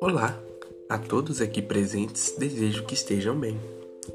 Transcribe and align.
Olá, 0.00 0.42
a 0.88 0.98
todos 0.98 1.40
aqui 1.40 1.62
presentes 1.62 2.34
desejo 2.36 2.84
que 2.84 2.94
estejam 2.94 3.38
bem. 3.38 3.60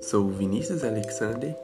Sou 0.00 0.28
Vinícius 0.30 0.82
Alexander 0.82 1.56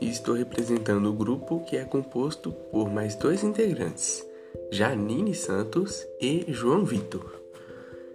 e 0.00 0.08
estou 0.08 0.34
representando 0.34 1.10
o 1.10 1.12
grupo 1.12 1.64
que 1.64 1.76
é 1.76 1.84
composto 1.84 2.50
por 2.72 2.90
mais 2.90 3.14
dois 3.14 3.44
integrantes, 3.44 4.26
Janine 4.72 5.34
Santos 5.34 6.06
e 6.20 6.46
João 6.48 6.84
Vitor. 6.84 7.40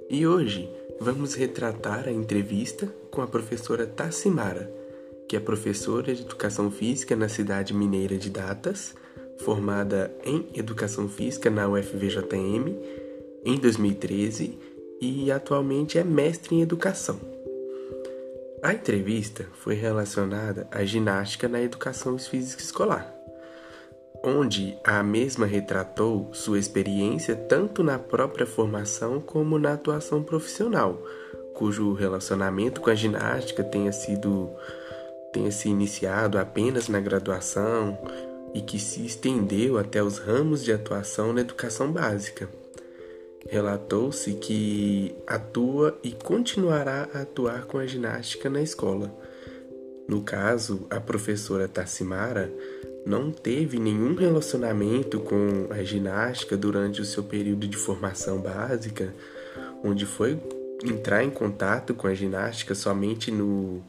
E 0.09 0.27
hoje 0.27 0.69
vamos 0.99 1.33
retratar 1.33 2.07
a 2.07 2.11
entrevista 2.11 2.93
com 3.09 3.21
a 3.21 3.27
professora 3.27 3.87
Tassimara, 3.87 4.69
que 5.29 5.37
é 5.37 5.39
professora 5.39 6.13
de 6.13 6.23
Educação 6.23 6.69
Física 6.69 7.15
na 7.15 7.29
cidade 7.29 7.73
mineira 7.73 8.17
de 8.17 8.29
Datas, 8.29 8.93
formada 9.37 10.11
em 10.23 10.47
Educação 10.53 11.07
Física 11.07 11.49
na 11.49 11.67
UFVJM 11.67 12.75
em 13.45 13.57
2013 13.57 14.57
e 14.99 15.31
atualmente 15.31 15.97
é 15.97 16.03
mestre 16.03 16.55
em 16.55 16.61
educação. 16.61 17.19
A 18.63 18.73
entrevista 18.73 19.45
foi 19.53 19.75
relacionada 19.75 20.67
à 20.71 20.83
ginástica 20.83 21.47
na 21.47 21.61
educação 21.61 22.17
física 22.17 22.63
escolar, 22.63 23.13
onde 24.23 24.75
a 24.83 25.03
mesma 25.03 25.45
retratou 25.45 26.33
sua 26.33 26.57
experiência 26.57 27.35
tanto 27.35 27.83
na 27.83 27.99
própria 27.99 28.47
formação 28.47 29.21
como 29.21 29.59
na 29.59 29.73
atuação 29.73 30.23
profissional, 30.23 30.99
cujo 31.53 31.93
relacionamento 31.93 32.81
com 32.81 32.89
a 32.89 32.95
ginástica 32.95 33.63
tenha 33.63 33.91
sido 33.91 34.49
tenha 35.31 35.51
se 35.51 35.69
iniciado 35.69 36.39
apenas 36.39 36.87
na 36.87 36.99
graduação 36.99 37.99
e 38.55 38.61
que 38.61 38.79
se 38.79 39.05
estendeu 39.05 39.77
até 39.77 40.01
os 40.01 40.17
ramos 40.17 40.63
de 40.63 40.71
atuação 40.71 41.33
na 41.33 41.41
educação 41.41 41.91
básica. 41.91 42.49
Relatou-se 43.49 44.31
que 44.35 45.13
atua 45.27 45.99
e 46.01 46.13
continuará 46.13 47.09
a 47.13 47.23
atuar 47.23 47.65
com 47.65 47.77
a 47.77 47.85
ginástica 47.85 48.49
na 48.49 48.61
escola. 48.61 49.13
No 50.07 50.21
caso, 50.21 50.87
a 50.89 51.01
professora 51.01 51.67
Tassimara 51.67 52.49
não 53.05 53.29
teve 53.29 53.77
nenhum 53.77 54.15
relacionamento 54.15 55.19
com 55.19 55.67
a 55.69 55.83
ginástica 55.83 56.55
durante 56.55 57.01
o 57.01 57.05
seu 57.05 57.23
período 57.23 57.67
de 57.67 57.75
formação 57.75 58.39
básica, 58.39 59.13
onde 59.83 60.05
foi 60.05 60.39
entrar 60.81 61.25
em 61.25 61.29
contato 61.29 61.93
com 61.93 62.07
a 62.07 62.13
ginástica 62.13 62.73
somente 62.73 63.31
no, 63.31 63.83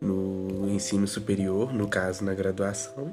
no 0.00 0.70
ensino 0.70 1.08
superior, 1.08 1.74
no 1.74 1.88
caso 1.88 2.24
na 2.24 2.32
graduação, 2.32 3.12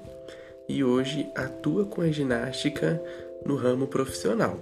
e 0.67 0.83
hoje 0.83 1.27
atua 1.35 1.85
com 1.85 2.01
a 2.01 2.11
ginástica 2.11 3.01
no 3.45 3.55
ramo 3.55 3.87
profissional. 3.87 4.59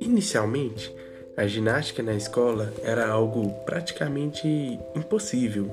Inicialmente, 0.00 0.94
a 1.36 1.46
ginástica 1.46 2.02
na 2.02 2.14
escola 2.14 2.72
era 2.82 3.08
algo 3.08 3.50
praticamente 3.64 4.46
impossível, 4.94 5.70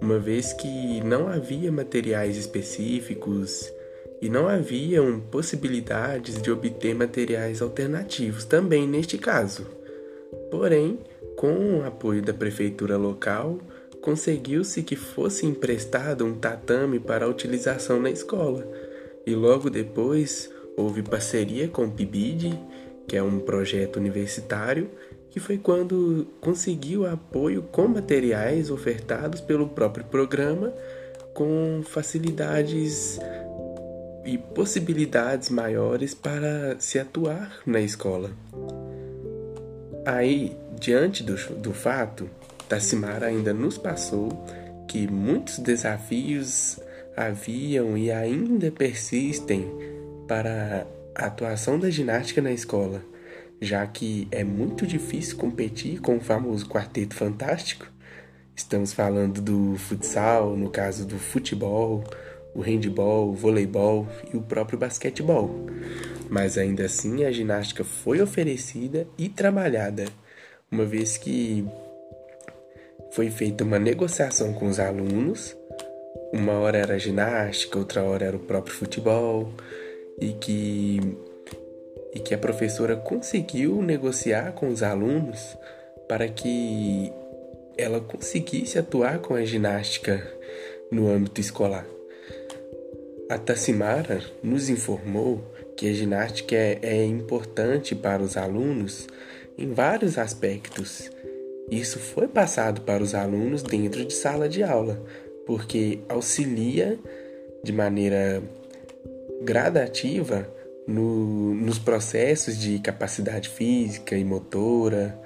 uma 0.00 0.18
vez 0.18 0.52
que 0.52 1.00
não 1.02 1.28
havia 1.28 1.70
materiais 1.70 2.36
específicos 2.36 3.72
e 4.20 4.28
não 4.28 4.48
haviam 4.48 5.20
possibilidades 5.20 6.40
de 6.40 6.50
obter 6.50 6.94
materiais 6.94 7.60
alternativos 7.60 8.44
também 8.44 8.86
neste 8.86 9.18
caso. 9.18 9.66
Porém, 10.50 10.98
com 11.36 11.78
o 11.78 11.84
apoio 11.84 12.22
da 12.22 12.32
prefeitura 12.32 12.96
local, 12.96 13.58
conseguiu-se 14.04 14.82
que 14.82 14.96
fosse 14.96 15.46
emprestado 15.46 16.26
um 16.26 16.34
tatame 16.34 17.00
para 17.00 17.26
utilização 17.26 17.98
na 17.98 18.10
escola, 18.10 18.70
e 19.24 19.34
logo 19.34 19.70
depois 19.70 20.50
houve 20.76 21.02
parceria 21.02 21.68
com 21.68 21.86
o 21.86 21.90
PIBID 21.90 22.52
que 23.08 23.16
é 23.16 23.22
um 23.22 23.38
projeto 23.38 23.96
universitário, 23.96 24.90
que 25.30 25.40
foi 25.40 25.56
quando 25.56 26.26
conseguiu 26.38 27.06
apoio 27.06 27.62
com 27.62 27.88
materiais 27.88 28.70
ofertados 28.70 29.40
pelo 29.40 29.68
próprio 29.68 30.04
programa, 30.04 30.70
com 31.32 31.82
facilidades 31.82 33.18
e 34.22 34.36
possibilidades 34.36 35.48
maiores 35.48 36.12
para 36.12 36.76
se 36.78 36.98
atuar 36.98 37.58
na 37.64 37.80
escola. 37.80 38.30
Aí, 40.04 40.54
diante 40.78 41.22
do, 41.22 41.34
do 41.56 41.72
fato, 41.72 42.28
Tassimara 42.68 43.26
ainda 43.26 43.52
nos 43.52 43.76
passou 43.76 44.28
que 44.88 45.06
muitos 45.06 45.58
desafios 45.58 46.78
haviam 47.16 47.96
e 47.96 48.10
ainda 48.10 48.70
persistem 48.70 49.70
para 50.26 50.86
a 51.14 51.26
atuação 51.26 51.78
da 51.78 51.90
ginástica 51.90 52.40
na 52.40 52.52
escola, 52.52 53.02
já 53.60 53.86
que 53.86 54.26
é 54.30 54.42
muito 54.42 54.86
difícil 54.86 55.36
competir 55.36 56.00
com 56.00 56.16
o 56.16 56.20
famoso 56.20 56.68
quarteto 56.68 57.14
fantástico. 57.14 57.86
Estamos 58.56 58.92
falando 58.92 59.40
do 59.40 59.76
futsal, 59.78 60.56
no 60.56 60.70
caso 60.70 61.06
do 61.06 61.18
futebol, 61.18 62.04
o 62.54 62.60
handball, 62.60 63.30
o 63.30 63.34
voleibol 63.34 64.08
e 64.32 64.36
o 64.36 64.42
próprio 64.42 64.78
basquetebol. 64.78 65.66
Mas 66.30 66.56
ainda 66.56 66.84
assim 66.84 67.24
a 67.24 67.32
ginástica 67.32 67.84
foi 67.84 68.22
oferecida 68.22 69.06
e 69.18 69.28
trabalhada, 69.28 70.04
uma 70.70 70.84
vez 70.84 71.16
que 71.16 71.66
foi 73.14 73.30
feita 73.30 73.62
uma 73.62 73.78
negociação 73.78 74.52
com 74.52 74.66
os 74.66 74.80
alunos. 74.80 75.56
Uma 76.32 76.54
hora 76.54 76.78
era 76.78 76.98
ginástica, 76.98 77.78
outra 77.78 78.02
hora 78.02 78.26
era 78.26 78.36
o 78.36 78.40
próprio 78.40 78.74
futebol, 78.74 79.52
e 80.20 80.32
que 80.32 81.00
e 82.12 82.20
que 82.20 82.32
a 82.32 82.38
professora 82.38 82.94
conseguiu 82.94 83.82
negociar 83.82 84.52
com 84.52 84.68
os 84.68 84.84
alunos 84.84 85.56
para 86.08 86.28
que 86.28 87.12
ela 87.76 88.00
conseguisse 88.00 88.78
atuar 88.78 89.18
com 89.18 89.34
a 89.34 89.44
ginástica 89.44 90.24
no 90.90 91.08
âmbito 91.10 91.40
escolar. 91.40 91.86
A 93.28 93.36
Tassimara 93.36 94.22
nos 94.42 94.68
informou 94.68 95.42
que 95.76 95.88
a 95.88 95.92
ginástica 95.92 96.54
é, 96.54 96.78
é 96.82 97.04
importante 97.04 97.96
para 97.96 98.22
os 98.22 98.36
alunos 98.36 99.08
em 99.58 99.72
vários 99.72 100.18
aspectos. 100.18 101.10
Isso 101.70 101.98
foi 101.98 102.28
passado 102.28 102.82
para 102.82 103.02
os 103.02 103.14
alunos 103.14 103.62
dentro 103.62 104.04
de 104.04 104.12
sala 104.12 104.48
de 104.48 104.62
aula, 104.62 105.02
porque 105.46 106.00
auxilia 106.08 106.98
de 107.62 107.72
maneira 107.72 108.42
gradativa 109.42 110.48
no, 110.86 111.54
nos 111.54 111.78
processos 111.78 112.58
de 112.58 112.78
capacidade 112.78 113.48
física 113.48 114.16
e 114.16 114.24
motora, 114.24 115.18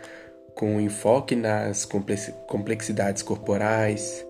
com 0.55 0.81
enfoque 0.81 1.37
nas 1.37 1.85
complexidades 1.85 3.23
corporais, 3.23 4.27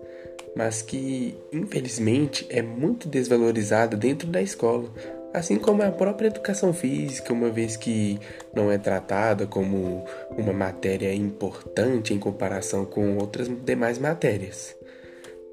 mas 0.55 0.81
que 0.81 1.35
infelizmente 1.51 2.45
é 2.49 2.61
muito 2.61 3.07
desvalorizada 3.07 3.95
dentro 3.95 4.27
da 4.27 4.41
escola, 4.41 4.89
assim 5.33 5.57
como 5.57 5.83
a 5.83 5.91
própria 5.91 6.27
educação 6.27 6.73
física, 6.73 7.33
uma 7.33 7.49
vez 7.49 7.77
que 7.77 8.19
não 8.53 8.71
é 8.71 8.77
tratada 8.77 9.45
como 9.45 10.05
uma 10.37 10.53
matéria 10.53 11.13
importante 11.13 12.13
em 12.13 12.19
comparação 12.19 12.85
com 12.85 13.17
outras 13.17 13.47
demais 13.63 13.99
matérias. 13.99 14.75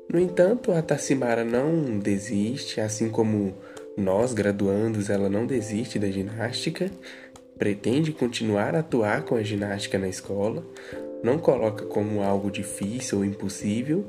No 0.09 0.21
entanto, 0.21 0.73
a 0.73 0.81
Tassimara 0.81 1.45
não 1.45 1.99
desiste, 1.99 2.81
assim 2.81 3.11
como 3.11 3.55
nós, 3.97 4.33
graduandos, 4.33 5.11
ela 5.11 5.29
não 5.29 5.47
desiste 5.47 5.99
da 5.99 6.09
ginástica, 6.11 6.91
pretende 7.59 8.13
continuar 8.13 8.75
a 8.75 8.81
atuar 8.81 9.25
com 9.25 9.35
a 9.35 9.43
ginástica 9.43 9.99
na 9.99 10.09
escola, 10.09 10.65
não 11.23 11.39
coloca 11.39 11.87
como 11.87 12.23
algo 12.23 12.51
difícil 12.51 13.19
ou 13.19 13.25
impossível, 13.25 14.07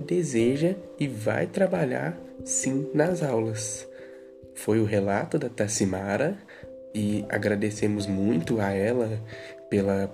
deseja 0.00 0.74
e 0.98 1.06
vai 1.06 1.46
trabalhar 1.46 2.18
sim 2.44 2.90
nas 2.94 3.22
aulas. 3.22 3.86
Foi 4.54 4.80
o 4.80 4.84
relato 4.84 5.38
da 5.38 5.48
Tassimara 5.48 6.36
e 6.94 7.24
agradecemos 7.28 8.06
muito 8.06 8.60
a 8.60 8.72
ela 8.72 9.20
pela, 9.68 10.08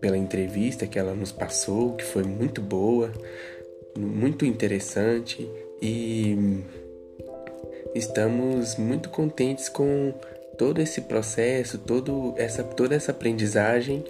pela 0.00 0.16
entrevista 0.16 0.86
que 0.86 0.98
ela 0.98 1.14
nos 1.14 1.30
passou, 1.30 1.94
que 1.94 2.04
foi 2.04 2.22
muito 2.22 2.60
boa, 2.60 3.12
muito 3.96 4.44
interessante 4.44 5.48
e 5.80 6.62
estamos 7.94 8.76
muito 8.76 9.08
contentes 9.10 9.68
com 9.68 10.14
todo 10.56 10.80
esse 10.80 11.02
processo, 11.02 11.78
todo 11.78 12.34
essa, 12.36 12.62
toda 12.62 12.94
essa 12.94 13.12
aprendizagem 13.12 14.04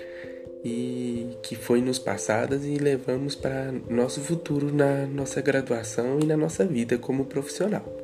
e 0.65 1.37
que 1.43 1.55
foi 1.55 1.83
nos 1.83 1.99
passadas 1.99 2.65
e 2.65 2.77
levamos 2.77 3.35
para 3.35 3.71
nosso 3.89 4.21
futuro 4.21 4.75
na 4.75 5.07
nossa 5.07 5.41
graduação 5.43 6.19
e 6.21 6.25
na 6.25 6.37
nossa 6.37 6.65
vida 6.65 6.97
como 6.97 7.27
profissional. 7.27 8.04